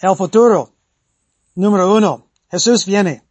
[0.00, 0.72] El futuro.
[1.54, 2.26] Número uno.
[2.50, 3.22] Jesús viene.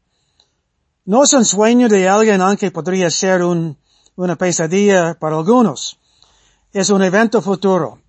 [1.06, 3.76] No es un sueño de alguien aunque podría ser un,
[4.16, 5.98] una pesadilla para algunos.
[6.72, 8.00] Es un evento futuro.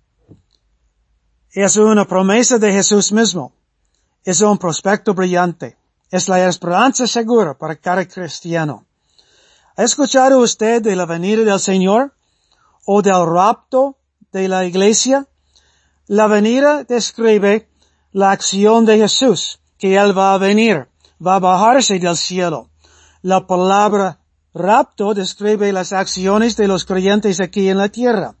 [1.49, 3.51] Es una promesa de Jesús mismo.
[4.23, 5.75] Es un prospecto brillante.
[6.11, 8.85] Es la esperanza segura para cada cristiano.
[9.75, 12.13] ¿Ha escuchado usted de la venida del Señor
[12.85, 13.97] o del rapto
[14.31, 15.25] de la iglesia?
[16.05, 17.70] La venida describe
[18.11, 20.87] la acción de Jesús, que Él va a venir,
[21.25, 22.69] va a bajarse del cielo.
[23.21, 24.19] La palabra
[24.53, 28.35] rapto describe las acciones de los creyentes aquí en la tierra.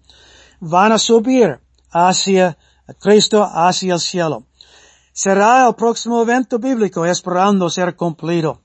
[0.59, 1.59] Van a subir
[1.91, 2.57] hacia
[2.99, 4.45] Cristo, hacia el cielo.
[5.13, 8.61] Será el próximo evento bíblico esperando ser cumplido.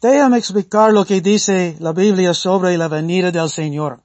[0.00, 4.02] Déjame explicar lo que dice la Biblia sobre la venida del Señor.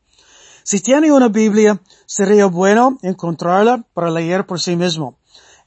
[0.64, 5.18] Si tiene una Biblia, sería bueno encontrarla para leer por sí mismo.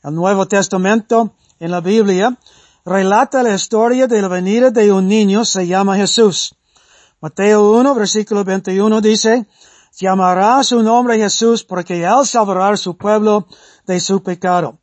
[0.05, 2.37] El Nuevo Testamento en la Biblia
[2.85, 6.55] relata la historia de la venida de un niño, se llama Jesús.
[7.23, 9.47] Mateo 1, versículo 21 dice,
[9.99, 13.47] llamará su nombre Jesús porque él salvará a su pueblo
[13.87, 14.79] de su pecado.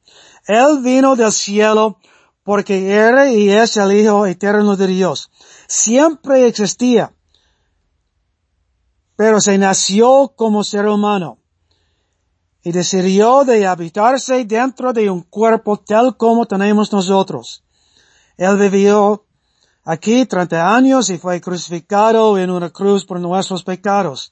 [0.47, 1.99] Él vino del cielo
[2.43, 5.29] porque era y es el Hijo eterno de Dios.
[5.67, 7.13] Siempre existía,
[9.15, 11.40] pero se nació como ser humano
[12.63, 17.63] y decidió de habitarse dentro de un cuerpo tal como tenemos nosotros.
[18.37, 19.25] Él vivió
[19.83, 24.31] aquí 30 años y fue crucificado en una cruz por nuestros pecados.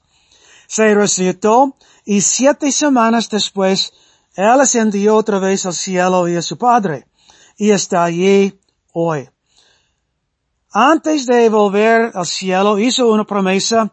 [0.68, 3.92] Se resucitó y siete semanas después
[4.34, 7.08] Él ascendió otra vez al cielo y a su Padre
[7.56, 8.58] y está allí
[8.92, 9.28] hoy.
[10.72, 13.92] Antes de volver al cielo hizo una promesa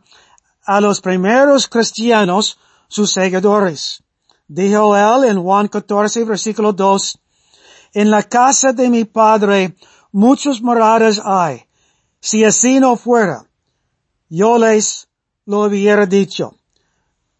[0.64, 4.04] a los primeros cristianos, sus seguidores.
[4.48, 7.20] Dijo él en Juan 14, versículo 2,
[7.94, 9.76] En la casa de mi Padre
[10.12, 11.66] muchos moradas hay.
[12.20, 13.46] Si así no fuera,
[14.30, 15.08] yo les
[15.46, 16.56] lo hubiera dicho.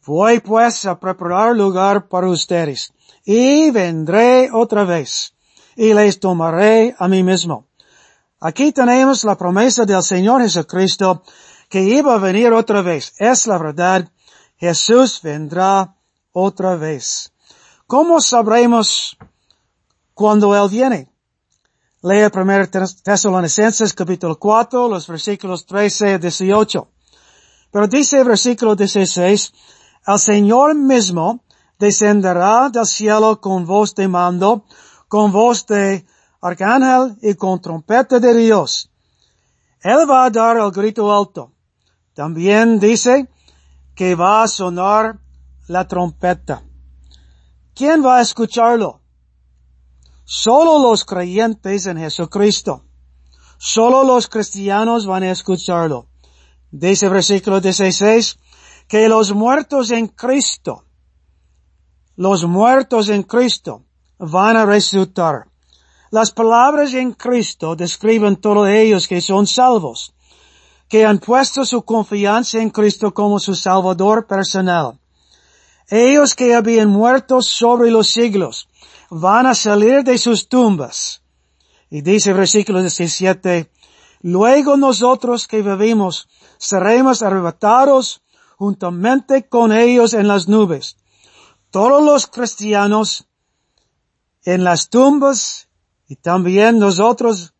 [0.06, 2.94] Voy pues a preparar lugar para ustedes
[3.26, 5.34] y vendré otra vez
[5.76, 7.68] y les tomaré a mí mismo.
[8.40, 11.24] Aquí tenemos la promesa del Señor Jesucristo
[11.70, 13.14] que iba a venir otra vez.
[13.18, 14.10] Es la verdad.
[14.58, 15.97] Jesús vendrá
[16.40, 17.34] otra vez.
[17.88, 19.18] ¿Cómo sabremos
[20.14, 21.12] cuando Él viene?
[22.04, 22.68] Lea 1
[23.04, 26.88] Tesalonicenses capítulo 4, los versículos 13 y 18.
[27.72, 29.54] Pero dice el versículo 16,
[30.06, 31.44] el Señor mismo
[31.80, 34.64] descenderá del cielo con voz de mando,
[35.08, 36.06] con voz de
[36.40, 38.92] arcángel y con trompeta de Dios.
[39.82, 41.52] Él va a dar el grito alto.
[42.14, 43.28] También dice
[43.96, 45.20] que va a sonar
[45.68, 46.64] la trompeta.
[47.74, 49.02] ¿Quién va a escucharlo?
[50.24, 52.84] Solo los creyentes en Jesucristo.
[53.58, 56.08] Solo los cristianos van a escucharlo.
[56.72, 58.38] Dice versículo 16,
[58.88, 60.86] que los muertos en Cristo,
[62.16, 63.86] los muertos en Cristo
[64.18, 65.48] van a resucitar.
[66.10, 70.14] Las palabras en Cristo describen todos ellos que son salvos,
[70.88, 75.00] que han puesto su confianza en Cristo como su Salvador personal.
[75.90, 78.68] Ellos que habían muerto sobre los siglos
[79.10, 81.22] van a salir de sus tumbas.
[81.90, 83.72] Y dice el versículo 17,
[84.22, 86.28] luego nosotros que vivimos
[86.58, 88.22] seremos arrebatados
[88.58, 90.98] juntamente con ellos en las nubes.
[91.72, 93.28] Todos los cristianos
[94.44, 95.70] en las tumbas
[96.10, 97.54] y también nosotros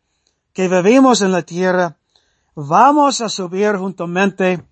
[0.52, 1.96] que vivimos en la tierra,
[2.54, 4.62] vamos a subir juntamente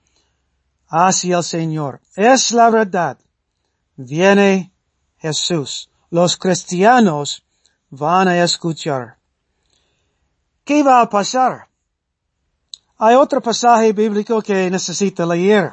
[0.88, 2.00] hacia el Señor.
[2.16, 3.18] Es la verdad
[3.96, 4.72] viene
[5.18, 5.90] Jesús.
[6.10, 7.44] Los cristianos
[7.90, 9.18] van a escuchar.
[10.64, 11.68] ¿Qué va a pasar?
[12.98, 15.72] Hay otro pasaje bíblico que necesita leer.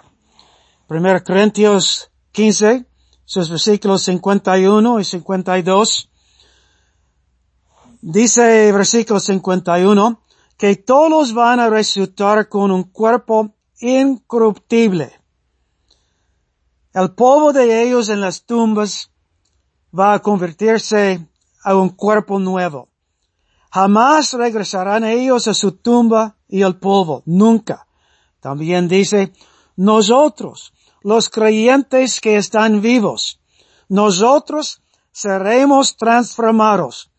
[0.89, 2.85] 1 Corintios 15,
[3.25, 6.09] sus versículos 51 y 52.
[8.01, 10.21] Dice versículo 51
[10.57, 15.22] que todos van a resucitar con un cuerpo incorruptible
[16.93, 19.11] el polvo de ellos en las tumbas
[19.97, 21.27] va a convertirse
[21.63, 22.89] a un cuerpo nuevo.
[23.71, 27.87] Jamás regresarán ellos a su tumba y al polvo, nunca.
[28.39, 29.33] También dice,
[29.75, 33.41] nosotros, los creyentes que están vivos,
[33.89, 37.11] nosotros seremos transformados.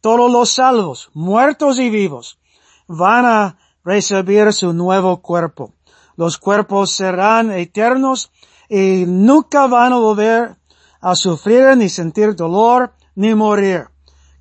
[0.00, 2.38] Todos los salvos, muertos y vivos,
[2.86, 5.74] van a recibir su nuevo cuerpo.
[6.16, 8.30] Los cuerpos serán eternos
[8.68, 10.56] y nunca van a volver
[11.00, 13.88] a sufrir ni sentir dolor ni morir.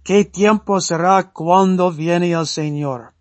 [0.04, 3.14] ¿Qué tiempo será cuando viene el Señor?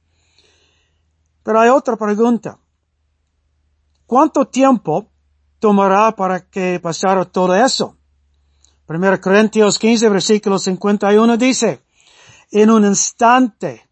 [1.43, 2.59] Pero hay otra pregunta.
[4.07, 5.11] ¿Cuánto tiempo
[5.59, 7.97] tomará para que pasara todo eso?
[8.87, 11.83] 1 Corintios 15, versículo 51 dice,
[12.51, 13.89] en un instante,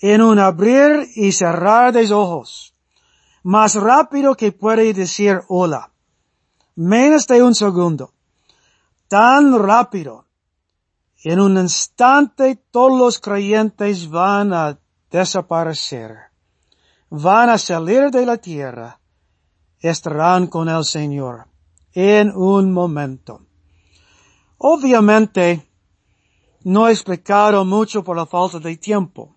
[0.00, 2.74] en un abrir y cerrar de ojos,
[3.44, 5.92] más rápido que puede decir hola,
[6.78, 8.12] menos de un segundo,
[9.08, 10.26] tan rápido,
[11.24, 14.78] en un instante todos los creyentes van a
[15.10, 16.30] desaparecer,
[17.10, 19.00] van a salir de la tierra,
[19.80, 21.48] estarán con el Señor
[21.94, 23.40] en un momento.
[24.58, 25.68] Obviamente,
[26.62, 29.34] no he explicado mucho por la falta de tiempo.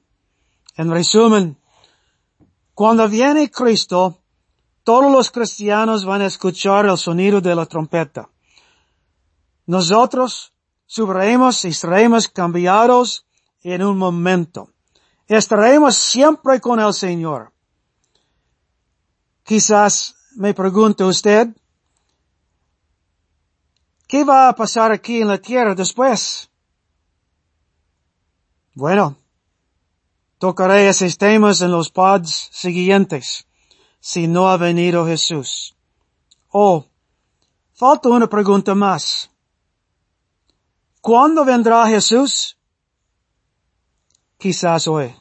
[0.75, 1.57] En resumen,
[2.75, 4.20] cuando viene Cristo,
[4.83, 8.29] todos los cristianos van a escuchar el sonido de la trompeta.
[9.65, 10.53] Nosotros
[10.85, 13.25] subiremos y seremos cambiados
[13.63, 14.69] en un momento.
[15.27, 17.53] Estaremos siempre con el Señor.
[19.43, 21.49] Quizás me pregunte usted,
[24.11, 26.49] ¿Qué va a pasar aquí en la tierra después?
[28.73, 29.15] Bueno,
[30.37, 33.47] tocaré esos temas en los pods siguientes,
[34.01, 35.75] si no ha venido Jesús.
[36.49, 36.85] Oh,
[37.73, 39.29] falta una pregunta más.
[40.99, 42.57] ¿Cuándo vendrá Jesús?
[44.37, 45.15] Quizás hoy.